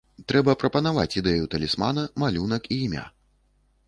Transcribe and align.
Трэба 0.31 0.53
прапанаваць 0.61 1.17
ідэю 1.19 1.43
талісмана, 1.55 2.05
малюнак 2.23 2.63
і 2.77 2.79
імя. 2.87 3.05